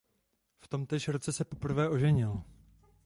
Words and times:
V 0.59 0.67
tomtéž 0.67 1.07
roce 1.07 1.31
se 1.33 1.45
poprvé 1.45 1.89
oženil. 1.89 2.41